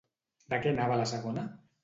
De 0.53 0.59
què 0.63 0.71
anava 0.73 0.97
la 1.03 1.07
segona? 1.13 1.47